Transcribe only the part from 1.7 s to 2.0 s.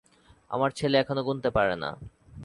না।